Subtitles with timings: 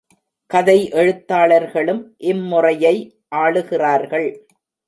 [0.51, 2.01] கதை எழுத்தாளர்களும்
[2.23, 2.95] இம்முறையை
[3.35, 4.29] ஆளுகிறார்கள்.